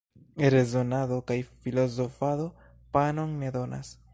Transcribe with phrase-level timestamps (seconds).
[0.53, 2.47] Rezonado kaj filozofado
[2.97, 3.95] panon ne donas.